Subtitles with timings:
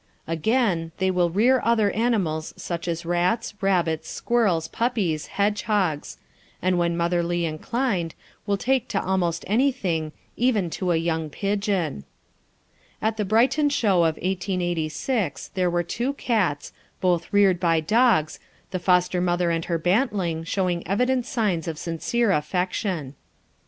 [0.25, 6.17] Again, they will rear other animals such as rats, rabbits, squirrels, puppies, hedgehogs;
[6.59, 8.15] and, when motherly inclined,
[8.47, 12.03] will take to almost anything, even to a young pigeon.
[12.99, 18.39] At the Brighton Show of 1886 there were two cats, both reared by dogs,
[18.71, 23.13] the foster mother and her bantling showing evident signs of sincere affection.